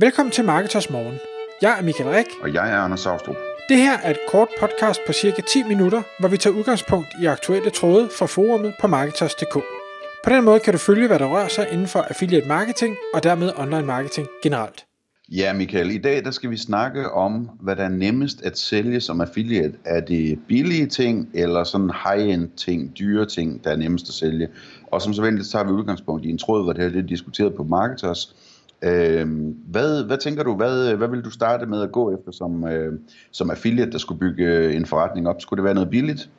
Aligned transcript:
Velkommen 0.00 0.32
til 0.32 0.44
Marketers 0.44 0.90
Morgen. 0.90 1.18
Jeg 1.62 1.78
er 1.78 1.82
Michael 1.82 2.10
Rik. 2.10 2.26
Og 2.42 2.54
jeg 2.54 2.70
er 2.72 2.76
Anders 2.76 3.00
Saustrup. 3.00 3.36
Det 3.68 3.76
her 3.76 3.98
er 3.98 4.10
et 4.10 4.18
kort 4.28 4.48
podcast 4.60 5.00
på 5.06 5.12
cirka 5.12 5.42
10 5.42 5.62
minutter, 5.62 6.02
hvor 6.20 6.28
vi 6.28 6.36
tager 6.36 6.56
udgangspunkt 6.56 7.08
i 7.22 7.26
aktuelle 7.26 7.70
tråde 7.70 8.08
fra 8.18 8.26
forumet 8.26 8.74
på 8.80 8.86
Marketers.dk. 8.86 9.54
På 10.24 10.30
den 10.30 10.44
måde 10.44 10.60
kan 10.60 10.72
du 10.72 10.78
følge, 10.78 11.06
hvad 11.06 11.18
der 11.18 11.26
rører 11.26 11.48
sig 11.48 11.68
inden 11.72 11.86
for 11.86 11.98
affiliate 12.00 12.48
marketing 12.48 12.96
og 13.14 13.22
dermed 13.22 13.52
online 13.56 13.86
marketing 13.86 14.28
generelt. 14.42 14.84
Ja, 15.28 15.52
Michael, 15.52 15.90
i 15.90 15.98
dag 15.98 16.24
der 16.24 16.30
skal 16.30 16.50
vi 16.50 16.56
snakke 16.56 17.10
om, 17.10 17.50
hvad 17.60 17.76
der 17.76 17.84
er 17.84 17.88
nemmest 17.88 18.42
at 18.42 18.58
sælge 18.58 19.00
som 19.00 19.20
affiliate. 19.20 19.74
Er 19.84 20.00
det 20.00 20.38
billige 20.48 20.86
ting, 20.86 21.28
eller 21.34 21.64
sådan 21.64 21.90
high-end 22.04 22.48
ting, 22.56 22.98
dyre 22.98 23.26
ting, 23.26 23.64
der 23.64 23.70
er 23.70 23.76
nemmest 23.76 24.08
at 24.08 24.14
sælge? 24.14 24.48
Og 24.86 25.02
som 25.02 25.14
så 25.14 25.22
venligt, 25.22 25.46
så 25.46 25.52
tager 25.52 25.64
vi 25.64 25.70
udgangspunkt 25.70 26.24
i 26.24 26.30
en 26.30 26.38
tråd, 26.38 26.62
hvor 26.64 26.72
det 26.72 26.92
her 26.92 27.02
er 27.02 27.06
diskuteret 27.06 27.54
på 27.54 27.64
Marketers. 27.64 28.34
Øh, 28.82 29.26
hvad, 29.66 30.04
hvad 30.04 30.18
tænker 30.18 30.42
du, 30.42 30.56
hvad, 30.56 30.94
hvad 30.94 31.08
vil 31.08 31.24
du 31.24 31.30
starte 31.30 31.66
med 31.66 31.82
at 31.82 31.92
gå 31.92 32.18
efter 32.18 32.32
som, 32.32 32.68
øh, 32.68 32.92
som 33.30 33.50
affiliate, 33.50 33.92
der 33.92 33.98
skulle 33.98 34.20
bygge 34.20 34.44
øh, 34.44 34.76
en 34.76 34.86
forretning 34.86 35.28
op? 35.28 35.40
Skulle 35.40 35.58
det 35.58 35.64
være 35.64 35.74
noget 35.74 35.90
billigt? 35.90 36.30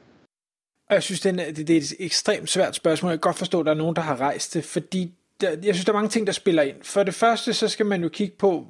jeg 0.90 1.04
synes, 1.04 1.20
det 1.20 1.40
er, 1.40 1.54
det 1.54 1.70
er 1.70 1.78
et 1.78 1.94
ekstremt 2.00 2.50
svært 2.50 2.76
spørgsmål. 2.76 3.10
Jeg 3.10 3.20
kan 3.22 3.28
godt 3.28 3.38
forstå, 3.38 3.60
at 3.60 3.66
der 3.66 3.72
er 3.72 3.76
nogen, 3.76 3.96
der 3.96 4.02
har 4.02 4.22
rejst 4.22 4.54
det, 4.54 4.64
fordi 4.64 5.14
der, 5.42 5.50
jeg 5.50 5.76
synes, 5.76 5.86
der 5.86 5.92
er 5.92 5.98
mange 5.98 6.10
ting, 6.10 6.28
der 6.28 6.34
spiller 6.34 6.64
ind. 6.64 6.76
For 6.82 7.04
det 7.04 7.14
første, 7.14 7.54
så 7.54 7.68
skal 7.68 7.86
man 7.86 8.04
jo 8.04 8.10
kigge 8.10 8.36
på, 8.38 8.68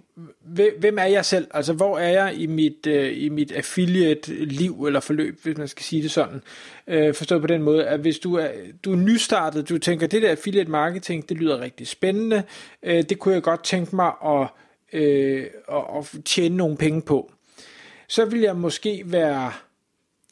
hvem 0.80 0.98
er 0.98 1.06
jeg 1.06 1.26
selv? 1.26 1.48
Altså, 1.54 1.74
hvor 1.74 2.00
er 2.00 2.10
jeg 2.10 2.36
i 2.36 2.46
mit, 2.46 2.88
øh, 2.88 3.24
i 3.24 3.30
mit 3.30 3.52
affiliate-liv 3.52 4.86
eller 4.86 5.00
forløb, 5.00 5.40
hvis 5.44 5.58
man 5.58 5.68
skal 5.68 5.84
sige 5.84 6.04
det 6.04 6.12
sådan. 6.12 6.42
Øh, 6.88 7.14
forstået 7.14 7.42
på 7.42 7.48
den 7.48 7.64
måde, 7.64 7.88
at 7.88 8.00
hvis 8.00 8.20
du 8.20 8.36
er, 8.36 8.48
du 8.86 8.92
er 8.92 8.96
nystartet, 8.96 9.70
du 9.70 9.78
tænker, 9.78 10.08
det 10.08 10.22
der 10.22 10.30
affiliate 10.30 10.72
marketing, 10.72 11.30
det 11.30 11.38
lyder 11.38 11.60
rigtig 11.60 11.88
spændende, 11.88 12.44
øh, 12.84 13.04
det 13.04 13.20
kunne 13.20 13.34
jeg 13.34 13.44
godt 13.44 13.64
tænke 13.64 13.96
mig 13.96 14.12
at, 14.26 14.48
øh, 14.94 15.46
at, 15.72 15.84
at 15.98 16.24
tjene 16.26 16.58
nogle 16.58 16.78
penge 16.78 17.02
på. 17.02 17.32
Så 18.08 18.26
vil 18.26 18.40
jeg 18.40 18.56
måske 18.56 19.04
være 19.06 19.52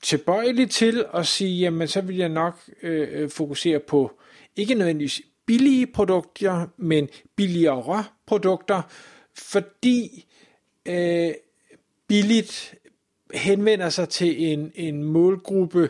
tilbøjelig 0.02 0.70
til 0.70 1.06
at 1.14 1.28
sige, 1.28 1.60
jamen 1.60 1.88
så 1.88 2.02
vil 2.02 2.18
jeg 2.18 2.30
nok 2.30 2.60
øh, 2.84 3.08
øh 3.12 3.30
fokusere 3.30 3.80
på 3.80 4.12
ikke 4.58 4.76
nødvendigvis 4.76 5.22
billige 5.48 5.88
produkter, 5.88 6.68
men 6.78 7.10
billigere 7.36 8.04
produkter, 8.26 8.82
fordi 9.34 10.26
øh, 10.86 11.32
billigt 12.08 12.76
henvender 13.34 13.90
sig 13.90 14.10
til 14.10 14.46
en, 14.46 14.72
en 14.76 15.04
målgruppe, 15.04 15.90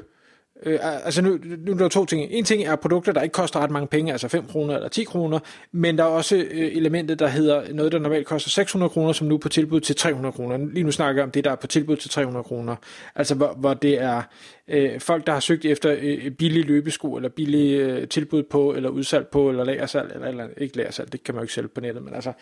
Øh, 0.64 0.80
altså 0.82 1.22
nu, 1.22 1.40
nu 1.66 1.72
er 1.72 1.78
der 1.78 1.88
to 1.88 2.06
ting. 2.06 2.32
En 2.32 2.44
ting 2.44 2.64
er 2.64 2.76
produkter, 2.76 3.12
der 3.12 3.22
ikke 3.22 3.34
koster 3.34 3.60
ret 3.60 3.72
mange 3.72 3.88
penge, 3.88 4.12
altså 4.12 4.28
5 4.28 4.46
kroner 4.46 4.76
eller 4.76 4.90
10 4.90 5.04
kroner, 5.04 5.40
men 5.72 5.98
der 5.98 6.04
er 6.04 6.08
også 6.08 6.36
øh, 6.36 6.76
elementet, 6.76 7.20
der 7.20 7.28
hedder 7.28 7.74
noget, 7.74 7.92
der 7.92 8.00
normalt 8.00 8.28
koster 8.28 8.50
600 8.50 8.90
kroner, 8.90 9.14
som 9.14 9.28
nu 9.28 9.36
er 9.36 9.40
på 9.40 9.50
tilbud 9.50 9.80
til 9.80 9.96
300 9.96 10.34
kroner. 10.34 10.58
Lige 10.58 10.84
nu 10.84 10.92
snakker 10.92 11.22
jeg 11.22 11.26
om 11.26 11.32
det, 11.32 11.44
der 11.44 11.52
er 11.52 11.56
på 11.56 11.68
tilbud 11.68 11.98
til 11.98 12.10
300 12.10 12.44
kroner. 12.44 12.76
Altså 13.16 13.36
hvor, 13.36 13.54
hvor 13.58 13.74
det 13.74 14.02
er 14.02 14.22
øh, 14.68 15.00
folk, 15.00 15.28
der 15.28 15.34
har 15.34 15.40
søgt 15.40 15.66
efter 15.66 15.96
øh, 16.02 16.32
billige 16.32 16.64
løbesko, 16.64 17.16
eller 17.16 17.30
billige 17.30 17.78
øh, 17.78 18.08
tilbud 18.08 18.44
på, 18.44 18.74
eller 18.74 18.90
udsalg 18.90 19.28
på, 19.28 19.50
eller 19.50 19.64
lagersalg, 19.64 20.12
eller, 20.14 20.28
eller 20.28 20.48
ikke 20.58 20.78
lagersalg, 20.78 21.12
det 21.12 21.24
kan 21.24 21.36
man 21.36 21.40
jo 21.40 21.44
ikke 21.44 21.54
sælge 21.54 21.68
på 21.68 21.82
nettet, 21.82 22.04
men 22.04 22.14
altså... 22.14 22.34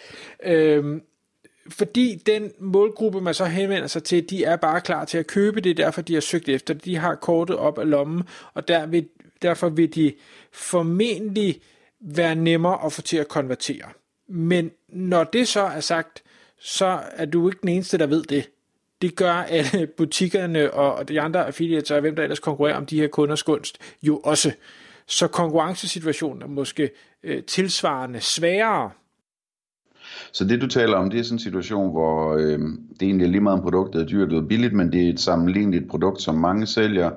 Øh, 0.46 1.02
fordi 1.70 2.22
den 2.26 2.52
målgruppe, 2.60 3.22
man 3.22 3.34
så 3.34 3.46
henvender 3.46 3.88
sig 3.88 4.04
til, 4.04 4.30
de 4.30 4.44
er 4.44 4.56
bare 4.56 4.82
klar 4.82 5.06
til 5.06 5.18
at 5.18 5.28
købe 5.28 5.62
det, 5.62 5.78
derfor 5.78 6.02
de 6.02 6.14
har 6.14 6.22
søgt 6.22 6.50
efter 6.50 6.74
det. 6.74 6.86
De 6.86 6.96
har 6.96 7.16
kortet 7.16 7.56
op 7.56 7.80
af 7.80 7.90
lommen, 7.90 8.24
og 8.54 8.68
der 8.68 8.86
vil, 8.86 9.08
derfor 9.42 9.70
vil 9.70 9.96
de 9.96 10.14
formentlig 10.52 11.62
være 12.00 12.36
nemmere 12.36 12.86
at 12.86 12.94
få 12.94 13.02
til 13.02 13.18
at 13.18 13.28
konvertere. 13.28 13.86
Men 14.28 14.72
når 14.90 15.24
det 15.24 15.48
så 15.48 15.62
er 15.62 15.80
sagt, 15.80 16.24
så 16.60 17.00
er 17.12 17.26
du 17.26 17.50
ikke 17.50 17.60
den 17.62 17.70
eneste, 17.70 17.98
der 17.98 18.08
ved 18.08 18.24
det. 18.24 18.50
Det 19.02 19.16
gør 19.16 19.34
alle 19.34 19.88
butikkerne 19.98 20.74
og 20.74 21.10
de 21.10 21.22
andre 21.22 21.46
affiliates 21.46 21.92
og 21.92 22.02
hvem 22.02 22.16
der 22.16 22.24
ellers 22.24 22.40
konkurrerer 22.40 22.78
om 22.78 22.86
de 22.86 23.00
her 23.00 23.08
kunders 23.08 23.44
gunst 23.44 23.78
jo 24.02 24.18
også. 24.18 24.52
Så 25.08 25.28
konkurrencesituationen 25.28 26.42
er 26.42 26.48
måske 26.48 26.90
øh, 27.24 27.44
tilsvarende 27.44 28.22
sværere 28.22 28.92
så 30.32 30.46
det 30.46 30.62
du 30.62 30.68
taler 30.68 30.98
om, 30.98 31.10
det 31.10 31.20
er 31.20 31.24
sådan 31.24 31.36
en 31.36 31.40
situation, 31.40 31.92
hvor 31.92 32.34
øh, 32.34 32.60
det 33.00 33.02
egentlig 33.02 33.26
er 33.26 33.30
lige 33.32 33.42
meget 33.42 33.58
om 33.58 33.64
produktet 33.64 34.02
er 34.02 34.06
dyrt 34.06 34.28
eller 34.28 34.48
billigt, 34.48 34.74
men 34.74 34.92
det 34.92 35.06
er 35.06 35.10
et 35.10 35.20
sammenligneligt 35.20 35.90
produkt, 35.90 36.22
som 36.22 36.36
mange 36.36 36.68
sælger, 36.68 37.12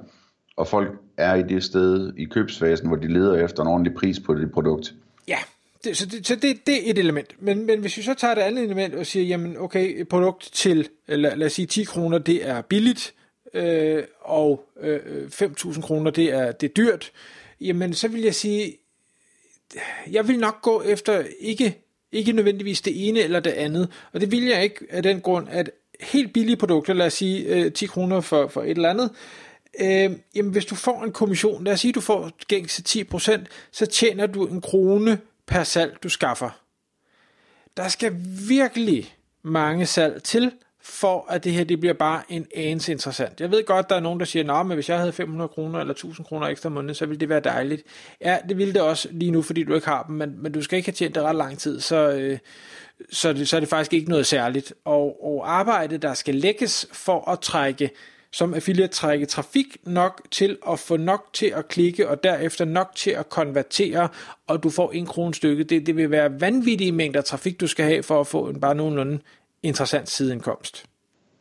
og 0.56 0.66
folk 0.66 0.88
er 1.16 1.34
i 1.34 1.43
det 1.43 1.65
sted 1.65 2.12
i 2.16 2.25
købsfasen, 2.25 2.88
hvor 2.88 2.97
de 2.97 3.12
leder 3.12 3.44
efter 3.44 3.62
en 3.62 3.69
ordentlig 3.69 3.94
pris 3.94 4.21
på 4.21 4.34
det 4.34 4.53
produkt. 4.53 4.94
Ja, 5.28 5.38
det, 5.84 5.97
så, 5.97 6.06
det, 6.06 6.27
så 6.27 6.37
det, 6.37 6.66
det 6.66 6.75
er 6.75 6.91
et 6.91 6.98
element. 6.98 7.34
Men, 7.43 7.66
men 7.66 7.81
hvis 7.81 7.97
vi 7.97 8.03
så 8.03 8.15
tager 8.15 8.34
det 8.34 8.43
andet 8.43 8.65
element 8.65 8.94
og 8.94 9.06
siger, 9.06 9.25
jamen 9.25 9.56
okay, 9.59 10.00
et 10.00 10.09
produkt 10.09 10.50
til, 10.53 10.88
lad, 11.09 11.37
lad 11.37 11.47
os 11.47 11.53
sige 11.53 11.66
10 11.66 11.84
kroner, 11.84 12.19
det 12.19 12.48
er 12.48 12.62
billigt, 12.62 13.15
øh, 13.54 14.03
og 14.21 14.65
øh, 14.81 15.00
5.000 15.27 15.81
kroner, 15.81 16.10
det 16.10 16.32
er, 16.32 16.53
det 16.53 16.69
er 16.69 16.75
dyrt, 16.75 17.10
jamen 17.60 17.94
så 17.94 18.09
vil 18.09 18.21
jeg 18.21 18.34
sige, 18.34 18.77
jeg 20.10 20.28
vil 20.28 20.38
nok 20.38 20.62
gå 20.62 20.82
efter 20.82 21.25
ikke 21.41 21.88
ikke 22.13 22.33
nødvendigvis 22.33 22.81
det 22.81 23.09
ene 23.09 23.21
eller 23.21 23.41
det 23.41 23.51
andet. 23.51 23.91
Og 24.13 24.21
det 24.21 24.31
vil 24.31 24.45
jeg 24.45 24.63
ikke 24.63 24.87
af 24.91 25.03
den 25.03 25.21
grund, 25.21 25.49
at 25.51 25.71
helt 26.01 26.33
billige 26.33 26.57
produkter, 26.57 26.95
lad 26.95 27.07
os 27.07 27.15
sige 27.15 27.45
øh, 27.47 27.73
10 27.73 27.87
kroner 27.87 28.21
for, 28.21 28.49
for 28.49 28.63
et 28.63 28.71
eller 28.71 28.91
andet, 28.91 29.11
øh, 29.81 30.11
jamen 30.35 30.53
hvis 30.53 30.67
du 30.67 30.75
får 30.75 31.05
en 31.05 31.13
kommission, 31.13 31.65
lad 31.65 31.73
os 31.73 31.81
sige, 31.81 31.93
du 31.93 32.01
får 32.01 32.31
gængse 32.49 33.05
10%, 33.13 33.45
så 33.73 33.87
tjener 33.87 34.27
du 34.27 34.47
en 34.47 34.61
krone 34.61 35.19
per 35.47 35.63
salg, 35.63 35.97
du 36.03 36.09
skaffer. 36.09 36.51
Der 37.77 37.89
skal 37.89 38.13
virkelig 38.49 39.15
mange 39.43 39.87
salg 39.87 40.23
til, 40.23 40.53
for 40.88 41.26
at 41.31 41.44
det 41.44 41.53
her 41.53 41.65
det 41.65 41.81
bliver 41.81 41.93
bare 41.94 42.22
en 42.28 42.47
anelse 42.54 42.93
interessant. 42.93 43.41
Jeg 43.41 43.50
ved 43.50 43.65
godt, 43.65 43.91
der 43.91 43.97
er 43.97 44.00
nogen, 44.00 44.21
der 44.21 44.26
siger, 44.26 44.53
at 44.53 44.66
hvis 44.66 44.88
jeg 44.88 44.99
havde 44.99 45.12
500 45.12 45.49
kroner 45.49 45.81
eller 45.81 45.94
1000 45.94 46.26
kroner 46.26 46.47
ekstra 46.47 46.69
måned, 46.69 46.94
så 46.94 47.06
ville 47.06 47.21
det 47.21 47.28
være 47.28 47.41
dejligt. 47.41 47.82
Ja, 48.21 48.38
det 48.49 48.59
ville 48.59 48.75
det 48.75 48.82
også 48.82 49.09
lige 49.10 49.31
nu, 49.31 49.43
fordi 49.43 49.62
du 49.65 49.75
ikke 49.75 49.87
har 49.87 50.03
dem, 50.03 50.16
men, 50.16 50.43
men 50.43 50.53
du 50.53 50.62
skal 50.62 50.77
ikke 50.77 50.87
have 50.87 50.94
tjent 50.94 51.15
det 51.15 51.22
ret 51.22 51.37
lang 51.37 51.59
tid, 51.59 51.81
så, 51.81 52.10
øh, 52.10 52.38
så, 53.12 53.32
det, 53.32 53.48
så 53.48 53.56
er 53.56 53.60
det 53.60 53.69
faktisk 53.69 53.93
ikke 53.93 54.10
noget 54.10 54.27
særligt. 54.27 54.75
Og, 54.84 55.25
og 55.25 55.53
arbejde, 55.53 55.98
der 55.98 56.15
skal 56.15 56.34
lægges 56.34 56.88
for 56.93 57.31
at 57.31 57.41
trække 57.41 57.91
som 58.31 58.54
affiliate 58.54 58.93
trække 58.93 59.27
trafik 59.27 59.77
nok 59.84 60.22
til 60.31 60.56
at 60.71 60.78
få 60.78 60.97
nok 60.97 61.27
til 61.32 61.53
at 61.56 61.69
klikke, 61.69 62.09
og 62.09 62.22
derefter 62.22 62.65
nok 62.65 62.93
til 62.94 63.10
at 63.10 63.28
konvertere, 63.28 64.09
og 64.47 64.62
du 64.62 64.71
får 64.71 64.93
en 64.93 65.06
krone 65.06 65.34
stykke. 65.34 65.65
Det, 65.65 65.87
det 65.87 65.97
vil 65.97 66.10
være 66.10 66.41
vanvittige 66.41 66.93
mængder 66.93 67.21
trafik, 67.21 67.60
du 67.60 67.66
skal 67.66 67.84
have 67.84 68.03
for 68.03 68.21
at 68.21 68.27
få 68.27 68.48
en 68.48 68.60
bare 68.60 68.75
nogenlunde 68.75 69.19
interessant 69.63 70.09
sideindkomst. 70.09 70.85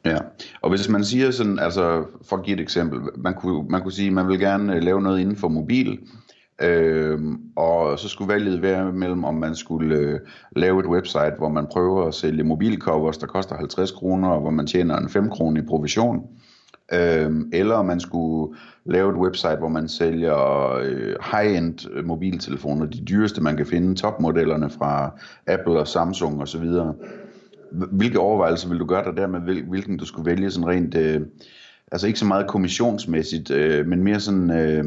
Ja, 0.05 0.17
og 0.61 0.69
hvis 0.69 0.89
man 0.89 1.03
siger 1.03 1.31
sådan, 1.31 1.59
altså 1.59 2.05
for 2.29 2.37
at 2.37 2.43
give 2.43 2.53
et 2.53 2.61
eksempel, 2.61 2.99
man 3.17 3.33
kunne, 3.33 3.69
man 3.69 3.81
kunne 3.81 3.91
sige, 3.91 4.07
at 4.07 4.13
man 4.13 4.27
vil 4.27 4.39
gerne 4.39 4.75
øh, 4.75 4.83
lave 4.83 5.01
noget 5.01 5.19
inden 5.19 5.35
for 5.35 5.47
mobil, 5.47 5.99
øh, 6.61 7.19
og 7.55 7.99
så 7.99 8.09
skulle 8.09 8.33
valget 8.33 8.61
være 8.61 8.93
mellem, 8.93 9.23
om 9.23 9.35
man 9.35 9.55
skulle 9.55 9.95
øh, 9.95 10.19
lave 10.55 10.79
et 10.79 10.85
website, 10.85 11.33
hvor 11.37 11.49
man 11.49 11.67
prøver 11.71 12.07
at 12.07 12.13
sælge 12.13 12.43
mobilcovers, 12.43 13.17
der 13.17 13.27
koster 13.27 13.55
50 13.57 13.91
kroner, 13.91 14.29
og 14.29 14.41
hvor 14.41 14.49
man 14.49 14.67
tjener 14.67 14.97
en 14.97 15.09
5 15.09 15.29
kroner 15.29 15.61
i 15.61 15.65
provision, 15.65 16.21
øh, 16.93 17.31
eller 17.53 17.75
om 17.75 17.85
man 17.85 17.99
skulle 17.99 18.55
lave 18.85 19.09
et 19.11 19.17
website, 19.17 19.55
hvor 19.55 19.69
man 19.69 19.87
sælger 19.87 20.71
øh, 20.73 21.15
high-end 21.31 21.89
øh, 21.93 22.05
mobiltelefoner, 22.05 22.85
de 22.85 23.05
dyreste 23.05 23.41
man 23.41 23.57
kan 23.57 23.65
finde, 23.65 23.95
topmodellerne 23.95 24.69
fra 24.69 25.19
Apple 25.47 25.79
og 25.79 25.87
Samsung 25.87 26.41
osv., 26.41 26.69
hvilke 27.71 28.19
overvejelser 28.19 28.69
vil 28.69 28.79
du 28.79 28.85
gøre 28.85 29.03
dig 29.03 29.17
der 29.17 29.27
med, 29.27 29.39
hvilken 29.63 29.97
du 29.97 30.05
skulle 30.05 30.25
vælge 30.25 30.51
sådan 30.51 30.67
rent, 30.67 30.95
øh, 30.95 31.21
altså 31.91 32.07
ikke 32.07 32.19
så 32.19 32.25
meget 32.25 32.47
kommissionsmæssigt, 32.47 33.51
øh, 33.51 33.87
men 33.87 34.03
mere 34.03 34.19
sådan, 34.19 34.51
øh, 34.51 34.85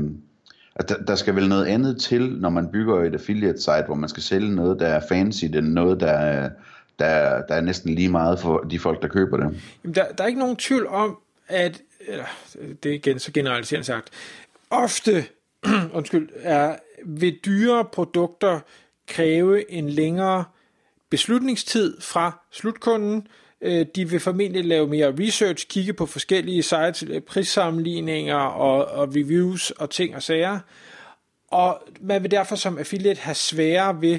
at 0.75 0.89
der, 0.89 0.97
der 0.97 1.15
skal 1.15 1.37
vel 1.37 1.49
noget 1.49 1.67
andet 1.67 2.01
til, 2.01 2.37
når 2.41 2.51
man 2.51 2.69
bygger 2.73 3.01
et 3.01 3.15
affiliate 3.15 3.61
site, 3.61 3.85
hvor 3.87 3.95
man 3.95 4.09
skal 4.09 4.23
sælge 4.23 4.55
noget, 4.55 4.81
der 4.81 4.87
er 4.87 5.01
fancy, 5.09 5.45
det 5.45 5.57
er 5.57 5.61
noget, 5.61 6.01
der 6.01 6.13
er, 6.13 6.51
der, 6.99 7.43
der 7.43 7.55
er 7.55 7.61
næsten 7.61 7.95
lige 7.95 8.09
meget 8.09 8.39
for 8.39 8.59
de 8.59 8.79
folk, 8.79 9.03
der 9.03 9.09
køber 9.09 9.37
det. 9.37 9.63
Jamen, 9.85 9.95
der, 9.95 10.05
der 10.19 10.25
er 10.25 10.29
ikke 10.29 10.41
nogen 10.41 10.57
tvivl 10.57 10.87
om, 10.87 11.19
at, 11.49 11.83
eller, 12.09 12.25
det 12.83 12.91
er 12.91 12.95
igen 12.95 13.19
så 13.19 13.33
generaliserende 13.33 13.87
sagt, 13.87 14.11
ofte, 14.71 15.25
undskyld, 15.95 16.29
er 16.43 16.77
ved 17.05 17.33
dyre 17.45 17.85
produkter 17.93 18.61
kræve 19.09 19.73
en 19.73 19.91
længere 19.91 20.45
beslutningstid 21.11 22.01
fra 22.01 22.41
slutkunden. 22.53 23.27
Øh, 23.63 23.87
de 23.95 24.09
vil 24.09 24.21
formentlig 24.21 24.65
lave 24.65 24.87
mere 24.87 25.15
research, 25.19 25.67
kigge 25.69 25.93
på 25.93 26.07
forskellige 26.07 26.63
sites, 26.63 27.05
øh, 27.09 27.21
prissammenligninger 27.21 28.37
og, 28.37 28.85
og 28.87 29.09
reviews 29.09 29.71
og 29.71 29.91
ting 29.91 30.17
og 30.17 30.23
sager. 30.23 30.59
Og 31.49 31.83
man 32.01 32.23
vil 32.23 32.31
derfor 32.31 32.57
som 32.57 32.79
affiliate 32.79 33.21
have 33.21 33.35
sværere 33.35 34.01
ved 34.01 34.19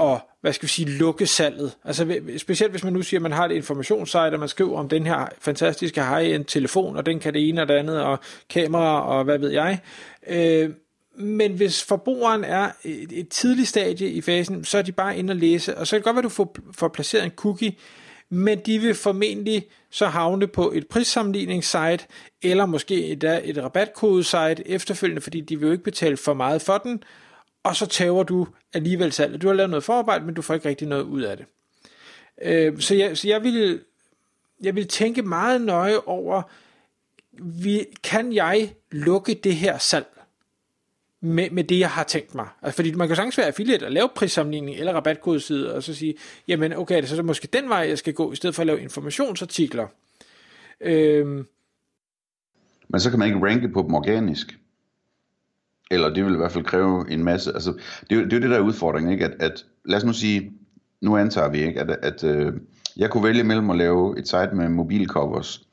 at 0.00 0.20
hvad 0.42 0.52
skal 0.52 0.66
vi 0.66 0.70
sige, 0.70 0.88
lukke 0.88 1.26
salget. 1.26 1.76
Altså 1.84 2.20
specielt 2.38 2.72
hvis 2.72 2.84
man 2.84 2.92
nu 2.92 3.02
siger, 3.02 3.18
at 3.18 3.22
man 3.22 3.32
har 3.32 3.44
et 3.44 3.52
informationssite, 3.52 4.18
og 4.18 4.40
man 4.40 4.48
skriver 4.48 4.78
om 4.78 4.88
den 4.88 5.06
her 5.06 5.26
fantastiske 5.40 6.04
high-end 6.04 6.44
telefon, 6.44 6.96
og 6.96 7.06
den 7.06 7.20
kan 7.20 7.34
det 7.34 7.48
ene 7.48 7.62
og 7.62 7.68
det 7.68 7.74
andet, 7.74 8.02
og 8.02 8.18
kamera 8.50 9.00
og 9.00 9.24
hvad 9.24 9.38
ved 9.38 9.50
jeg. 9.50 9.78
Øh, 10.26 10.70
men 11.14 11.52
hvis 11.52 11.82
forbrugeren 11.82 12.44
er 12.44 12.70
et, 12.84 13.12
et 13.12 13.28
tidligt 13.28 13.68
stadie 13.68 14.10
i 14.10 14.20
fasen, 14.20 14.64
så 14.64 14.78
er 14.78 14.82
de 14.82 14.92
bare 14.92 15.18
inde 15.18 15.32
og 15.32 15.36
læse, 15.36 15.78
og 15.78 15.86
så 15.86 15.90
kan 15.90 15.98
det 15.98 16.04
godt 16.04 16.14
være, 16.14 16.20
at 16.20 16.24
du 16.24 16.28
får, 16.28 16.56
får 16.72 16.88
placeret 16.88 17.24
en 17.24 17.30
cookie, 17.30 17.74
men 18.28 18.58
de 18.58 18.78
vil 18.78 18.94
formentlig 18.94 19.66
så 19.90 20.06
havne 20.06 20.46
på 20.46 20.72
et 20.72 20.86
prissammenligningssite, 20.86 22.06
eller 22.42 22.66
måske 22.66 23.06
et, 23.06 23.24
et 23.44 23.58
rabatkodesite 23.58 24.68
efterfølgende, 24.68 25.22
fordi 25.22 25.40
de 25.40 25.58
vil 25.58 25.66
jo 25.66 25.72
ikke 25.72 25.84
betale 25.84 26.16
for 26.16 26.34
meget 26.34 26.62
for 26.62 26.78
den, 26.78 27.02
og 27.62 27.76
så 27.76 27.86
tager 27.86 28.22
du 28.22 28.46
alligevel 28.74 29.12
salget. 29.12 29.42
Du 29.42 29.46
har 29.46 29.54
lavet 29.54 29.70
noget 29.70 29.84
forarbejde, 29.84 30.24
men 30.24 30.34
du 30.34 30.42
får 30.42 30.54
ikke 30.54 30.68
rigtig 30.68 30.88
noget 30.88 31.02
ud 31.02 31.22
af 31.22 31.36
det. 31.36 31.46
Øh, 32.42 32.80
så, 32.80 32.94
jeg, 32.94 33.18
så 33.18 33.28
jeg 33.28 33.42
vil 33.42 33.80
jeg 34.62 34.74
vil 34.74 34.88
tænke 34.88 35.22
meget 35.22 35.60
nøje 35.60 35.98
over, 36.06 36.42
vi, 37.32 37.84
kan 38.02 38.32
jeg 38.32 38.74
lukke 38.90 39.34
det 39.34 39.56
her 39.56 39.78
salg 39.78 40.21
med, 41.24 41.50
med 41.50 41.64
det, 41.64 41.78
jeg 41.78 41.90
har 41.90 42.04
tænkt 42.04 42.34
mig? 42.34 42.48
Altså, 42.62 42.76
fordi 42.76 42.92
man 42.92 43.08
kan 43.08 43.16
sagtens 43.16 43.38
være 43.38 43.46
affiliate 43.46 43.84
og 43.84 43.92
lave 43.92 44.08
prissammenligning 44.14 44.76
eller 44.76 44.92
rabatkodeside, 44.92 45.74
og 45.74 45.82
så 45.82 45.94
sige, 45.94 46.14
jamen 46.48 46.72
okay, 46.72 46.96
det 46.96 47.02
er 47.02 47.06
så 47.16 47.22
måske 47.22 47.48
den 47.52 47.68
vej, 47.68 47.78
jeg 47.78 47.98
skal 47.98 48.14
gå, 48.14 48.32
i 48.32 48.36
stedet 48.36 48.54
for 48.54 48.62
at 48.62 48.66
lave 48.66 48.80
informationsartikler. 48.80 49.86
Øhm. 50.80 51.46
Men 52.88 53.00
så 53.00 53.10
kan 53.10 53.18
man 53.18 53.28
ikke 53.28 53.46
ranke 53.46 53.68
på 53.68 53.82
dem 53.82 53.94
organisk. 53.94 54.58
Eller 55.90 56.14
det 56.14 56.24
vil 56.24 56.34
i 56.34 56.36
hvert 56.36 56.52
fald 56.52 56.64
kræve 56.64 57.10
en 57.10 57.24
masse, 57.24 57.52
altså 57.52 57.72
det 58.10 58.16
er 58.16 58.20
jo 58.20 58.24
det, 58.24 58.32
er 58.32 58.40
det 58.40 58.50
der 58.50 58.56
er 58.56 58.60
udfordringen, 58.60 59.12
ikke? 59.12 59.24
At, 59.24 59.34
at 59.40 59.64
lad 59.84 59.96
os 59.96 60.04
nu 60.04 60.12
sige, 60.12 60.52
nu 61.00 61.16
antager 61.16 61.48
vi 61.48 61.62
ikke, 61.62 61.80
at, 61.80 61.90
at 61.90 62.24
øh, 62.24 62.52
jeg 62.96 63.10
kunne 63.10 63.24
vælge 63.24 63.44
mellem 63.44 63.70
at 63.70 63.76
lave 63.76 64.18
et 64.18 64.28
site 64.28 64.50
med 64.52 64.68
mobilcovers, 64.68 65.66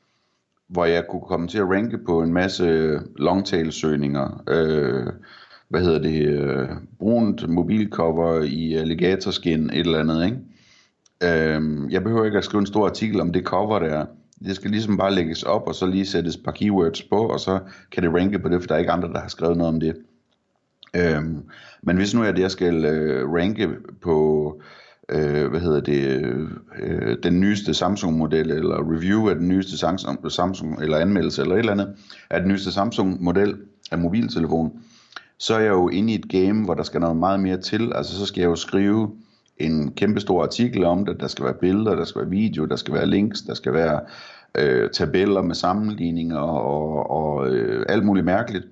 hvor 0.70 0.84
jeg 0.84 1.06
kunne 1.08 1.22
komme 1.28 1.48
til 1.48 1.58
at 1.58 1.68
ranke 1.68 1.98
på 1.98 2.22
en 2.22 2.32
masse 2.32 2.98
longtail-søgninger, 3.16 4.42
øh, 4.48 5.06
hvad 5.68 5.80
hedder 5.80 5.98
det, 5.98 6.26
øh, 6.26 6.68
brunt 6.98 7.48
mobilcover 7.48 8.42
i 8.42 8.74
alligatorskin, 8.74 9.70
et 9.70 9.78
eller 9.78 9.98
andet, 9.98 10.24
ikke? 10.24 10.38
Øh, 11.22 11.92
jeg 11.92 12.02
behøver 12.02 12.24
ikke 12.24 12.38
at 12.38 12.44
skrive 12.44 12.60
en 12.60 12.66
stor 12.66 12.86
artikel 12.86 13.20
om 13.20 13.32
det 13.32 13.44
cover 13.44 13.78
der. 13.78 14.06
Det 14.44 14.56
skal 14.56 14.70
ligesom 14.70 14.96
bare 14.96 15.14
lægges 15.14 15.42
op, 15.42 15.66
og 15.66 15.74
så 15.74 15.86
lige 15.86 16.06
sættes 16.06 16.34
et 16.34 16.44
par 16.44 16.52
keywords 16.52 17.02
på, 17.02 17.16
og 17.16 17.40
så 17.40 17.58
kan 17.92 18.02
det 18.02 18.14
ranke 18.14 18.38
på 18.38 18.48
det, 18.48 18.60
for 18.60 18.66
der 18.66 18.74
er 18.74 18.78
ikke 18.78 18.92
andre, 18.92 19.08
der 19.08 19.20
har 19.20 19.28
skrevet 19.28 19.56
noget 19.56 19.74
om 19.74 19.80
det. 19.80 19.96
Øh, 20.96 21.22
men 21.82 21.96
hvis 21.96 22.14
nu 22.14 22.22
er 22.22 22.32
det, 22.32 22.42
jeg 22.42 22.50
skal 22.50 22.84
øh, 22.84 23.32
ranke 23.32 23.68
på 24.02 24.60
øh, 25.10 25.50
hvad 25.50 25.60
hedder 25.60 25.80
det, 25.80 26.24
øh, 26.82 27.16
den 27.22 27.40
nyeste 27.40 27.74
Samsung-model, 27.74 28.50
eller 28.50 28.92
review 28.94 29.28
af 29.28 29.34
den 29.34 29.48
nyeste 29.48 29.78
Samsung, 29.78 30.32
Samsung, 30.32 30.82
eller 30.82 30.98
anmeldelse, 30.98 31.42
eller 31.42 31.54
et 31.54 31.58
eller 31.58 31.72
andet, 31.72 31.94
af 32.30 32.40
den 32.40 32.48
nyeste 32.48 32.72
Samsung-model 32.72 33.56
af 33.90 33.98
mobiltelefon, 33.98 34.72
så 35.38 35.54
er 35.54 35.60
jeg 35.60 35.70
jo 35.70 35.88
inde 35.88 36.12
i 36.12 36.16
et 36.16 36.28
game, 36.28 36.64
hvor 36.64 36.74
der 36.74 36.82
skal 36.82 37.00
noget 37.00 37.16
meget 37.16 37.40
mere 37.40 37.56
til. 37.56 37.92
Altså 37.94 38.18
så 38.18 38.26
skal 38.26 38.40
jeg 38.40 38.48
jo 38.48 38.56
skrive 38.56 39.10
en 39.58 39.92
kæmpe 39.92 40.20
stor 40.20 40.42
artikel 40.42 40.84
om 40.84 41.06
det, 41.06 41.20
der 41.20 41.28
skal 41.28 41.44
være 41.44 41.54
billeder, 41.60 41.94
der 41.94 42.04
skal 42.04 42.20
være 42.20 42.30
video, 42.30 42.64
der 42.64 42.76
skal 42.76 42.94
være 42.94 43.06
links, 43.06 43.42
der 43.42 43.54
skal 43.54 43.72
være 43.72 44.00
øh, 44.54 44.90
tabeller 44.90 45.42
med 45.42 45.54
sammenligninger 45.54 46.38
og, 46.38 47.10
og 47.10 47.48
øh, 47.48 47.86
alt 47.88 48.04
muligt 48.04 48.26
mærkeligt 48.26 48.66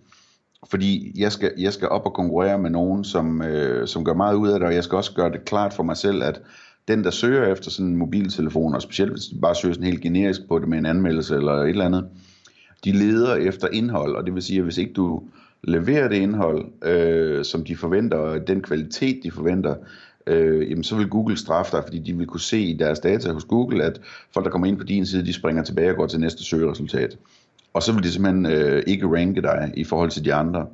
fordi 0.66 1.12
jeg 1.20 1.32
skal, 1.32 1.52
jeg 1.58 1.72
skal 1.72 1.88
op 1.88 2.06
og 2.06 2.14
konkurrere 2.14 2.58
med 2.58 2.70
nogen, 2.70 3.04
som, 3.04 3.42
øh, 3.42 3.88
som 3.88 4.04
gør 4.04 4.14
meget 4.14 4.34
ud 4.34 4.48
af 4.48 4.58
det, 4.58 4.68
og 4.68 4.74
jeg 4.74 4.84
skal 4.84 4.96
også 4.96 5.14
gøre 5.14 5.32
det 5.32 5.44
klart 5.44 5.72
for 5.72 5.82
mig 5.82 5.96
selv, 5.96 6.22
at 6.22 6.40
den, 6.88 7.04
der 7.04 7.10
søger 7.10 7.52
efter 7.52 7.70
sådan 7.70 7.86
en 7.86 7.96
mobiltelefon, 7.96 8.74
og 8.74 8.82
specielt 8.82 9.12
hvis 9.12 9.26
de 9.26 9.40
bare 9.40 9.54
søger 9.54 9.74
sådan 9.74 9.86
helt 9.86 10.00
generisk 10.00 10.48
på 10.48 10.58
det 10.58 10.68
med 10.68 10.78
en 10.78 10.86
anmeldelse 10.86 11.36
eller 11.36 11.52
et 11.52 11.68
eller 11.68 11.84
andet, 11.84 12.08
de 12.84 12.92
leder 12.92 13.34
efter 13.34 13.68
indhold, 13.72 14.16
og 14.16 14.26
det 14.26 14.34
vil 14.34 14.42
sige, 14.42 14.58
at 14.58 14.64
hvis 14.64 14.78
ikke 14.78 14.92
du 14.92 15.22
leverer 15.62 16.08
det 16.08 16.16
indhold, 16.16 16.64
øh, 16.82 17.44
som 17.44 17.64
de 17.64 17.76
forventer, 17.76 18.16
og 18.16 18.46
den 18.46 18.62
kvalitet, 18.62 19.20
de 19.22 19.30
forventer, 19.30 19.74
øh, 20.26 20.70
jamen 20.70 20.84
så 20.84 20.96
vil 20.96 21.08
Google 21.08 21.36
straffe 21.36 21.76
dig, 21.76 21.84
fordi 21.84 21.98
de 21.98 22.16
vil 22.16 22.26
kunne 22.26 22.40
se 22.40 22.60
i 22.60 22.76
deres 22.76 23.00
data 23.00 23.32
hos 23.32 23.44
Google, 23.44 23.84
at 23.84 24.00
folk, 24.34 24.44
der 24.44 24.50
kommer 24.50 24.66
ind 24.66 24.78
på 24.78 24.84
din 24.84 25.06
side, 25.06 25.26
de 25.26 25.32
springer 25.32 25.62
tilbage 25.62 25.90
og 25.90 25.96
går 25.96 26.06
til 26.06 26.20
næste 26.20 26.44
søgeresultat. 26.44 27.18
Og 27.72 27.82
så 27.82 27.92
vil 27.92 28.02
de 28.02 28.12
simpelthen 28.12 28.46
øh, 28.46 28.82
ikke 28.86 29.06
ranke 29.06 29.42
dig 29.42 29.72
i 29.76 29.84
forhold 29.84 30.10
til 30.10 30.24
de 30.24 30.34
andre. 30.34 30.66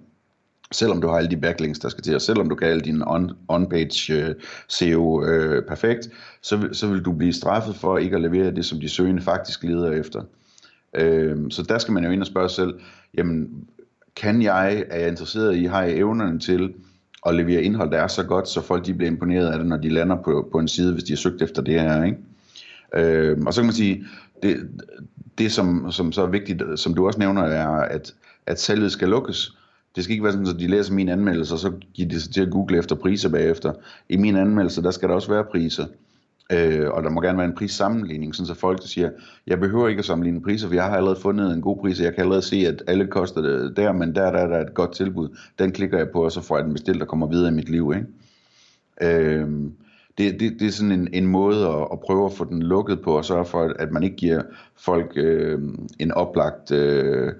Selvom 0.72 1.00
du 1.00 1.08
har 1.08 1.16
alle 1.16 1.30
de 1.30 1.36
backlinks, 1.36 1.78
der 1.78 1.88
skal 1.88 2.04
til, 2.04 2.14
og 2.14 2.22
selvom 2.22 2.48
du 2.48 2.54
kan 2.54 2.68
alle 2.68 2.80
dine 2.80 3.10
on, 3.10 3.30
on-page 3.48 4.12
øh, 4.12 4.34
SEO 4.68 5.24
øh, 5.24 5.66
perfekt, 5.68 6.08
så 6.42 6.68
så 6.72 6.86
vil 6.86 7.02
du 7.02 7.12
blive 7.12 7.32
straffet 7.32 7.76
for 7.76 7.98
ikke 7.98 8.16
at 8.16 8.22
levere 8.22 8.50
det, 8.50 8.64
som 8.64 8.80
de 8.80 8.88
søgende 8.88 9.22
faktisk 9.22 9.64
leder 9.64 9.90
efter. 9.90 10.22
Øh, 10.94 11.36
så 11.50 11.62
der 11.62 11.78
skal 11.78 11.94
man 11.94 12.04
jo 12.04 12.10
ind 12.10 12.20
og 12.20 12.26
spørge 12.26 12.48
sig 12.48 12.56
selv, 12.56 12.74
jamen, 13.18 13.48
kan 14.16 14.42
jeg, 14.42 14.84
er 14.90 14.98
jeg 14.98 15.08
interesseret 15.08 15.56
i, 15.56 15.64
har 15.64 15.82
jeg 15.82 15.96
evnerne 15.96 16.38
til 16.38 16.74
at 17.26 17.34
levere 17.34 17.62
indhold, 17.62 17.90
der 17.90 17.98
er 17.98 18.08
så 18.08 18.22
godt, 18.22 18.48
så 18.48 18.60
folk 18.60 18.86
de 18.86 18.94
bliver 18.94 19.10
imponeret 19.10 19.52
af 19.52 19.58
det, 19.58 19.66
når 19.66 19.76
de 19.76 19.88
lander 19.88 20.16
på, 20.16 20.48
på 20.52 20.58
en 20.58 20.68
side, 20.68 20.92
hvis 20.92 21.04
de 21.04 21.12
har 21.12 21.16
søgt 21.16 21.42
efter 21.42 21.62
det 21.62 21.80
her, 21.80 22.04
ikke? 22.04 22.18
Øh, 22.96 23.38
og 23.46 23.54
så 23.54 23.60
kan 23.60 23.66
man 23.66 23.74
sige, 23.74 24.04
det, 24.42 24.68
det 25.38 25.52
som, 25.52 25.92
som 25.92 26.12
så 26.12 26.22
er 26.22 26.26
vigtigt, 26.26 26.62
som 26.76 26.94
du 26.94 27.06
også 27.06 27.18
nævner, 27.18 27.42
er, 27.42 27.68
at, 27.68 28.14
at 28.46 28.60
salget 28.60 28.92
skal 28.92 29.08
lukkes. 29.08 29.56
Det 29.96 30.04
skal 30.04 30.12
ikke 30.12 30.24
være 30.24 30.32
sådan, 30.32 30.48
at 30.48 30.60
de 30.60 30.66
læser 30.66 30.94
min 30.94 31.08
anmeldelse, 31.08 31.54
og 31.54 31.58
så 31.58 31.72
giver 31.94 32.08
de 32.08 32.20
sig 32.20 32.32
til 32.32 32.40
at 32.40 32.50
google 32.50 32.78
efter 32.78 32.96
priser 32.96 33.28
bagefter. 33.28 33.72
I 34.08 34.16
min 34.16 34.36
anmeldelse, 34.36 34.82
der 34.82 34.90
skal 34.90 35.08
der 35.08 35.14
også 35.14 35.32
være 35.32 35.44
priser. 35.44 35.86
Øh, 36.52 36.90
og 36.90 37.02
der 37.02 37.10
må 37.10 37.20
gerne 37.20 37.38
være 37.38 37.46
en 37.46 37.54
prissammenligning, 37.54 38.34
sådan 38.34 38.46
så 38.46 38.54
folk 38.54 38.80
der 38.80 38.86
siger, 38.86 39.10
jeg 39.46 39.60
behøver 39.60 39.88
ikke 39.88 39.98
at 39.98 40.04
sammenligne 40.04 40.42
priser, 40.42 40.68
for 40.68 40.74
jeg 40.74 40.84
har 40.84 40.96
allerede 40.96 41.20
fundet 41.20 41.54
en 41.54 41.60
god 41.60 41.76
pris, 41.76 41.98
og 41.98 42.04
jeg 42.04 42.14
kan 42.14 42.22
allerede 42.22 42.42
se, 42.42 42.56
at 42.56 42.82
alle 42.86 43.06
koster 43.06 43.42
det 43.42 43.76
der, 43.76 43.92
men 43.92 44.14
der, 44.14 44.32
der, 44.32 44.46
der 44.46 44.56
er 44.56 44.66
et 44.66 44.74
godt 44.74 44.92
tilbud. 44.92 45.28
Den 45.58 45.72
klikker 45.72 45.98
jeg 45.98 46.08
på, 46.12 46.24
og 46.24 46.32
så 46.32 46.40
får 46.40 46.56
jeg 46.56 46.64
den 46.64 46.72
bestilt, 46.72 47.00
der 47.00 47.06
kommer 47.06 47.26
videre 47.26 47.48
i 47.48 47.54
mit 47.54 47.68
liv. 47.68 47.92
Ikke? 47.96 49.26
Øh, 49.30 49.48
det, 50.18 50.40
det, 50.40 50.60
det 50.60 50.66
er 50.66 50.70
sådan 50.72 50.92
en, 50.92 51.08
en 51.12 51.26
måde 51.26 51.68
at, 51.68 51.88
at 51.92 52.00
prøve 52.00 52.26
at 52.26 52.32
få 52.32 52.44
den 52.44 52.62
lukket 52.62 53.02
på, 53.02 53.16
og 53.16 53.24
sørge 53.24 53.46
for, 53.46 53.72
at 53.78 53.92
man 53.92 54.02
ikke 54.02 54.16
giver 54.16 54.42
folk 54.76 55.12
øh, 55.16 55.58
en 55.98 56.12
oplagt 56.12 56.70
øh, 56.70 57.32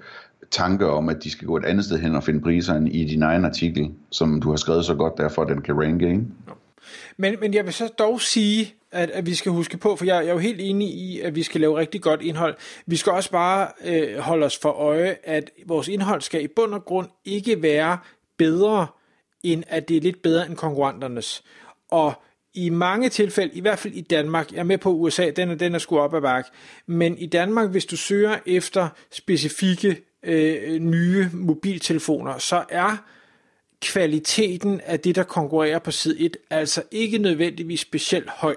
tanke 0.51 0.87
om, 0.87 1.09
at 1.09 1.25
de 1.25 1.31
skal 1.31 1.47
gå 1.47 1.57
et 1.57 1.65
andet 1.65 1.85
sted 1.85 1.99
hen 1.99 2.15
og 2.15 2.23
finde 2.23 2.41
priserne 2.41 2.91
i 2.91 3.05
din 3.05 3.23
egen 3.23 3.45
artikel, 3.45 3.91
som 4.11 4.41
du 4.41 4.51
har 4.51 4.57
skrevet 4.57 4.85
så 4.85 4.95
godt, 4.95 5.19
derfor 5.19 5.43
at 5.43 5.49
den 5.49 5.63
kan 5.63 5.81
ranke, 5.81 6.09
ikke? 6.09 6.25
Men, 7.17 7.37
men 7.41 7.55
jeg 7.55 7.65
vil 7.65 7.73
så 7.73 7.89
dog 7.99 8.21
sige, 8.21 8.75
at, 8.93 9.11
at 9.11 9.27
vi 9.27 9.35
skal 9.35 9.53
huske 9.53 9.77
på, 9.77 9.97
for 9.97 10.05
jeg, 10.05 10.15
jeg 10.15 10.29
er 10.29 10.33
jo 10.33 10.39
helt 10.39 10.61
enig 10.61 10.89
i, 10.89 11.21
at 11.21 11.35
vi 11.35 11.43
skal 11.43 11.61
lave 11.61 11.79
rigtig 11.79 12.03
godt 12.03 12.23
indhold. 12.23 12.57
Vi 12.87 12.97
skal 12.97 13.13
også 13.13 13.31
bare 13.31 13.69
øh, 13.85 14.19
holde 14.19 14.47
os 14.47 14.59
for 14.59 14.69
øje, 14.69 15.17
at 15.25 15.51
vores 15.67 15.89
indhold 15.89 16.21
skal 16.21 16.45
i 16.45 16.49
bund 16.57 16.75
og 16.75 16.85
grund 16.85 17.09
ikke 17.25 17.63
være 17.63 17.99
bedre, 18.37 18.87
end 19.43 19.65
at 19.69 19.89
det 19.89 19.97
er 19.97 20.01
lidt 20.01 20.23
bedre 20.23 20.47
end 20.47 20.57
konkurrenternes. 20.57 21.45
Og 21.91 22.13
i 22.55 22.71
mange 22.71 23.09
tilfælde, 23.09 23.55
i 23.55 23.61
hvert 23.61 23.79
fald 23.79 23.95
i 23.95 24.01
Danmark, 24.01 24.53
jeg 24.53 24.59
er 24.59 24.65
med 24.65 24.79
på 24.79 24.91
USA, 24.91 25.31
den 25.31 25.51
er, 25.51 25.55
den 25.55 25.75
er 25.75 25.79
sgu 25.79 25.99
op 25.99 26.15
ad 26.15 26.21
bak, 26.21 26.47
men 26.87 27.19
i 27.19 27.27
Danmark, 27.27 27.71
hvis 27.71 27.87
du 27.87 27.97
søger 27.97 28.39
efter 28.47 28.89
specifikke 29.13 30.03
øh, 30.23 30.79
nye 30.79 31.31
mobiltelefoner, 31.33 32.39
så 32.39 32.65
er 32.69 32.97
kvaliteten 33.81 34.81
af 34.81 35.01
det, 35.01 35.17
der 35.17 35.23
konkurrerer 35.23 35.79
på 35.79 35.91
side 35.91 36.21
1, 36.21 36.37
altså 36.51 36.83
ikke 36.91 37.19
nødvendigvis 37.19 37.81
specielt 37.81 38.31
høj. 38.31 38.57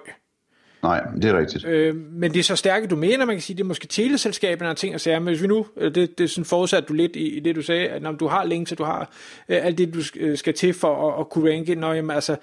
Nej, 0.87 1.03
det 1.15 1.25
er 1.25 1.37
rigtigt. 1.37 1.65
Øh, 1.65 1.95
men 1.95 2.33
det 2.33 2.39
er 2.39 2.43
så 2.43 2.55
stærke 2.55 2.87
domæner, 2.87 3.25
man 3.25 3.35
kan 3.35 3.41
sige, 3.41 3.57
det 3.57 3.63
er 3.63 3.67
måske 3.67 3.87
teleselskaberne 3.87 4.71
og 4.71 4.77
ting 4.77 4.95
og 4.95 5.01
sager, 5.01 5.19
men 5.19 5.27
hvis 5.27 5.41
vi 5.41 5.47
nu, 5.47 5.65
det, 5.79 5.95
det 5.95 6.19
er 6.19 6.27
sådan 6.27 6.45
forudsat 6.45 6.87
du 6.87 6.93
lidt 6.93 7.15
i, 7.15 7.37
i 7.37 7.39
det, 7.39 7.55
du 7.55 7.61
sagde, 7.61 7.87
at 7.87 8.01
når 8.01 8.11
du 8.11 8.27
har 8.27 8.43
links, 8.43 8.71
og 8.71 8.77
du 8.77 8.83
har 8.83 8.99
øh, 9.49 9.65
alt 9.65 9.77
det, 9.77 9.93
du 9.93 9.99
øh, 10.15 10.37
skal 10.37 10.53
til 10.53 10.73
for 10.73 11.11
at, 11.11 11.19
at 11.19 11.29
kunne 11.29 11.51
ranke, 11.51 11.75
når, 11.75 11.93
jamen, 11.93 12.15
altså, 12.15 12.35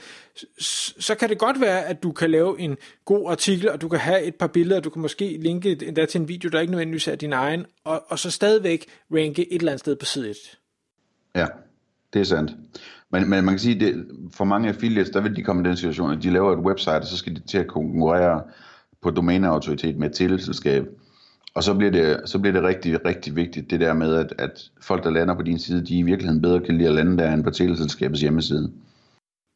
så 0.98 1.14
kan 1.14 1.28
det 1.28 1.38
godt 1.38 1.60
være, 1.60 1.84
at 1.84 2.02
du 2.02 2.12
kan 2.12 2.30
lave 2.30 2.60
en 2.60 2.76
god 3.04 3.30
artikel, 3.30 3.70
og 3.70 3.80
du 3.80 3.88
kan 3.88 3.98
have 3.98 4.22
et 4.22 4.34
par 4.34 4.46
billeder, 4.46 4.76
og 4.76 4.84
du 4.84 4.90
kan 4.90 5.02
måske 5.02 5.36
linke 5.40 5.78
endda 5.86 6.06
til 6.06 6.20
en 6.20 6.28
video, 6.28 6.50
der 6.50 6.60
ikke 6.60 6.70
nødvendigvis 6.70 7.08
er 7.08 7.16
din 7.16 7.32
egen, 7.32 7.66
og, 7.84 8.04
og 8.08 8.18
så 8.18 8.30
stadigvæk 8.30 8.86
ranke 9.12 9.52
et 9.52 9.58
eller 9.58 9.72
andet 9.72 9.80
sted 9.80 9.96
på 9.96 10.04
side 10.04 10.30
1. 10.30 10.36
Ja, 11.34 11.46
det 12.12 12.20
er 12.20 12.24
sandt. 12.24 12.50
Men, 13.14 13.30
men 13.30 13.44
man 13.44 13.54
kan 13.54 13.58
sige, 13.58 13.86
at 13.86 13.94
for 14.32 14.44
mange 14.44 14.68
affiliates, 14.68 15.10
der 15.10 15.20
vil 15.20 15.36
de 15.36 15.42
komme 15.42 15.62
i 15.62 15.68
den 15.68 15.76
situation, 15.76 16.12
at 16.12 16.22
de 16.22 16.30
laver 16.30 16.52
et 16.52 16.58
website, 16.58 16.90
og 16.90 17.06
så 17.06 17.16
skal 17.16 17.36
de 17.36 17.40
til 17.40 17.58
at 17.58 17.66
konkurrere 17.66 18.42
på 19.02 19.10
domæneautoritet 19.10 19.96
med 19.96 20.10
et 20.10 20.16
teleselskab. 20.16 20.84
Og 21.54 21.64
så 21.64 21.74
bliver, 21.74 21.90
det, 21.90 22.28
så 22.28 22.38
bliver 22.38 22.52
det 22.52 22.62
rigtig, 22.62 23.04
rigtig 23.04 23.36
vigtigt, 23.36 23.70
det 23.70 23.80
der 23.80 23.92
med, 23.94 24.14
at, 24.14 24.34
at 24.38 24.70
folk, 24.82 25.04
der 25.04 25.10
lander 25.10 25.34
på 25.34 25.42
din 25.42 25.58
side, 25.58 25.86
de 25.86 25.98
i 25.98 26.02
virkeligheden 26.02 26.42
bedre 26.42 26.60
kan 26.60 26.78
lide 26.78 26.88
at 26.88 26.94
lande 26.94 27.18
der 27.18 27.32
end 27.32 27.44
på 27.44 27.50
teleselskabets 27.50 28.20
hjemmeside. 28.20 28.72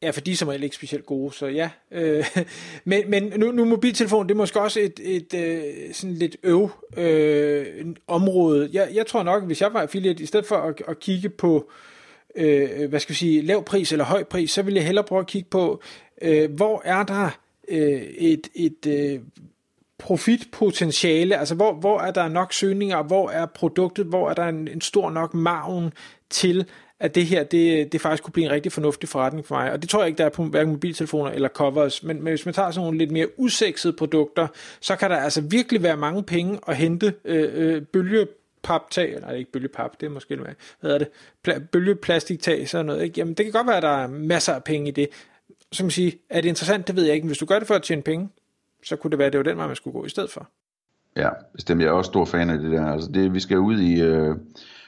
Ja, 0.01 0.09
for 0.09 0.21
de 0.21 0.31
er 0.31 0.35
som 0.35 0.47
regel 0.47 0.63
ikke 0.63 0.75
specielt 0.75 1.05
gode, 1.05 1.33
så 1.33 1.47
ja. 1.47 1.69
Øh, 1.91 2.25
men 2.85 3.09
men 3.09 3.33
nu, 3.37 3.51
nu 3.51 3.65
mobiltelefon, 3.65 4.27
det 4.27 4.33
er 4.33 4.37
måske 4.37 4.61
også 4.61 4.79
et, 4.79 4.99
et, 5.03 5.33
et 5.33 5.95
sådan 5.95 6.15
lidt 6.15 6.37
øv 6.43 6.69
øh, 6.97 7.65
område. 8.07 8.69
Jeg, 8.73 8.89
jeg 8.93 9.05
tror 9.07 9.23
nok, 9.23 9.45
hvis 9.45 9.61
jeg 9.61 9.73
var 9.73 9.81
affiliate, 9.81 10.23
i 10.23 10.25
stedet 10.25 10.45
for 10.45 10.55
at, 10.55 10.81
at 10.87 10.99
kigge 10.99 11.29
på 11.29 11.55
øh, 11.57 11.98
øh, 12.39 12.89
hvad 12.89 12.99
skal 12.99 13.13
vi 13.13 13.17
sige, 13.17 13.41
lav 13.41 13.63
pris 13.63 13.91
eller 13.91 14.05
høj 14.05 14.23
pris, 14.23 14.51
så 14.51 14.61
vil 14.61 14.73
jeg 14.73 14.85
hellere 14.85 15.05
prøve 15.05 15.19
at 15.19 15.27
kigge 15.27 15.49
på, 15.49 15.81
øh, 16.21 16.51
hvor 16.51 16.81
er 16.85 17.03
der 17.03 17.29
øh, 17.67 18.01
et, 18.01 18.47
et 18.55 18.85
øh, 18.87 19.19
profitpotentiale, 19.97 21.37
altså 21.37 21.55
hvor, 21.55 21.73
hvor 21.73 21.99
er 21.99 22.11
der 22.11 22.27
nok 22.27 22.53
søgninger, 22.53 23.03
hvor 23.03 23.29
er 23.29 23.45
produktet, 23.45 24.05
hvor 24.05 24.29
er 24.29 24.33
der 24.33 24.47
en, 24.47 24.67
en 24.67 24.81
stor 24.81 25.09
nok 25.09 25.33
maven 25.33 25.93
til, 26.29 26.65
at 26.99 27.15
det 27.15 27.25
her, 27.25 27.43
det, 27.43 27.91
det 27.91 28.01
faktisk 28.01 28.23
kunne 28.23 28.33
blive 28.33 28.45
en 28.45 28.51
rigtig 28.51 28.71
fornuftig 28.71 29.09
forretning 29.09 29.47
for 29.47 29.55
mig. 29.55 29.71
Og 29.71 29.81
det 29.81 29.89
tror 29.89 29.99
jeg 29.99 30.07
ikke, 30.07 30.17
der 30.17 30.25
er 30.25 30.29
på 30.29 30.43
hverken 30.43 30.73
mobiltelefoner 30.73 31.31
eller 31.31 31.49
covers. 31.49 32.03
Men, 32.03 32.23
men 32.23 32.31
hvis 32.31 32.45
man 32.45 32.53
tager 32.53 32.71
sådan 32.71 32.85
nogle 32.85 32.97
lidt 32.97 33.11
mere 33.11 33.27
usexede 33.37 33.93
produkter, 33.93 34.47
så 34.79 34.95
kan 34.95 35.09
der 35.09 35.17
altså 35.17 35.41
virkelig 35.41 35.83
være 35.83 35.97
mange 35.97 36.23
penge 36.23 36.59
at 36.67 36.75
hente 36.75 37.13
øh, 37.25 37.49
øh, 37.53 37.81
bølge 37.81 38.27
paptag, 38.63 39.13
eller 39.13 39.31
ikke 39.31 39.51
bølgepap, 39.51 39.91
det 39.99 40.05
er 40.05 40.09
måske 40.09 40.35
noget, 40.35 40.55
hvad 40.79 40.91
hedder 40.91 41.05
det, 41.05 41.09
Pla- 41.47 41.59
bølgeplastiktag, 41.71 42.69
sådan 42.69 42.85
noget, 42.85 43.03
ikke? 43.03 43.13
Jamen 43.17 43.33
det 43.33 43.45
kan 43.45 43.51
godt 43.51 43.67
være, 43.67 43.77
at 43.77 43.83
der 43.83 44.03
er 44.03 44.07
masser 44.07 44.53
af 44.53 44.63
penge 44.63 44.87
i 44.87 44.91
det. 44.91 45.07
Som 45.71 45.85
man 45.85 45.91
siger, 45.91 46.11
er 46.29 46.41
det 46.41 46.49
interessant, 46.49 46.87
det 46.87 46.95
ved 46.95 47.03
jeg 47.03 47.13
ikke, 47.13 47.25
men 47.25 47.29
hvis 47.29 47.37
du 47.37 47.45
gør 47.45 47.59
det 47.59 47.67
for 47.67 47.75
at 47.75 47.83
tjene 47.83 48.01
penge, 48.01 48.29
så 48.83 48.95
kunne 48.95 49.11
det 49.11 49.19
være, 49.19 49.25
at 49.25 49.33
det 49.33 49.39
var 49.39 49.43
den 49.43 49.57
vej, 49.57 49.67
man 49.67 49.75
skulle 49.75 49.99
gå 49.99 50.05
i 50.05 50.09
stedet 50.09 50.31
for. 50.31 50.49
Ja, 51.17 51.29
bestemt. 51.53 51.81
Jeg 51.81 51.87
er 51.87 51.91
også 51.91 52.09
stor 52.09 52.25
fan 52.25 52.49
af 52.49 52.59
det 52.59 52.71
der. 52.71 52.85
Altså 52.85 53.11
det, 53.11 53.33
vi 53.33 53.39
skal 53.39 53.57
ud 53.57 53.79
i, 53.79 54.01
øh, 54.01 54.35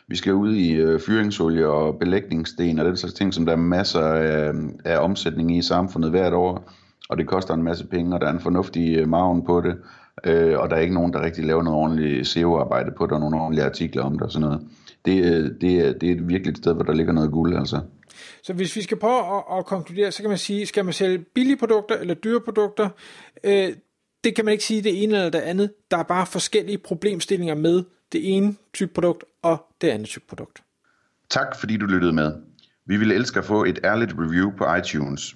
vi 0.07 0.15
skal 0.15 0.33
ud 0.33 0.55
i 0.55 0.73
øh, 0.73 0.99
fyringsolie 0.99 1.67
og 1.67 1.99
belægningssten 1.99 2.79
og 2.79 2.85
den 2.85 2.97
slags 2.97 3.13
ting, 3.13 3.33
som 3.33 3.45
der 3.45 3.51
er 3.51 3.57
masser 3.57 4.01
af, 4.01 4.53
af 4.85 4.97
omsætning 4.97 5.57
i 5.57 5.61
samfundet 5.61 6.11
hvert 6.11 6.33
år. 6.33 6.71
Og 7.09 7.17
det 7.17 7.27
koster 7.27 7.53
en 7.53 7.63
masse 7.63 7.87
penge, 7.87 8.15
og 8.15 8.21
der 8.21 8.27
er 8.27 8.31
en 8.31 8.39
fornuftig 8.39 8.97
øh, 8.97 9.07
maven 9.07 9.45
på 9.45 9.61
det. 9.61 9.77
Øh, 10.23 10.59
og 10.59 10.69
der 10.69 10.75
er 10.75 10.79
ikke 10.79 10.93
nogen, 10.93 11.13
der 11.13 11.21
rigtig 11.21 11.45
laver 11.45 11.63
noget 11.63 11.79
ordentligt 11.79 12.27
SEO-arbejde 12.27 12.91
på 12.97 13.05
det, 13.05 13.11
og 13.11 13.19
nogle 13.19 13.41
ordentlige 13.41 13.65
artikler 13.65 14.03
om 14.03 14.13
det 14.13 14.21
og 14.21 14.31
sådan 14.31 14.47
noget. 14.47 14.67
Det, 15.05 15.25
øh, 15.25 15.43
det, 15.61 16.01
det 16.01 16.11
er 16.11 16.21
virkelig 16.21 16.51
et 16.51 16.57
sted, 16.57 16.73
hvor 16.73 16.83
der 16.83 16.93
ligger 16.93 17.13
noget 17.13 17.31
guld, 17.31 17.57
altså. 17.57 17.81
Så 18.43 18.53
hvis 18.53 18.75
vi 18.75 18.81
skal 18.81 18.97
prøve 18.97 19.37
at, 19.37 19.57
at 19.57 19.65
konkludere, 19.65 20.11
så 20.11 20.23
kan 20.23 20.29
man 20.29 20.37
sige, 20.37 20.65
skal 20.65 20.85
man 20.85 20.93
sælge 20.93 21.17
billige 21.17 21.57
produkter 21.57 21.95
eller 21.95 22.13
dyre 22.13 22.39
produkter? 22.39 22.89
Øh, 23.43 23.73
det 24.23 24.35
kan 24.35 24.45
man 24.45 24.51
ikke 24.51 24.63
sige 24.63 24.81
det 24.81 25.03
ene 25.03 25.15
eller 25.15 25.29
det 25.29 25.39
andet. 25.39 25.73
Der 25.91 25.97
er 25.97 26.03
bare 26.03 26.25
forskellige 26.25 26.77
problemstillinger 26.77 27.55
med 27.55 27.83
det 28.11 28.37
ene 28.37 28.55
type 28.73 28.93
produkt 28.93 29.23
og 29.41 29.65
det 29.81 29.87
andet 29.87 30.07
type 30.07 30.25
produkt. 30.29 30.63
Tak 31.29 31.59
fordi 31.59 31.77
du 31.77 31.85
lyttede 31.85 32.13
med. 32.13 32.33
Vi 32.85 32.97
ville 32.97 33.15
elske 33.15 33.39
at 33.39 33.45
få 33.45 33.63
et 33.63 33.79
ærligt 33.83 34.13
review 34.17 34.51
på 34.57 34.75
iTunes. 34.75 35.35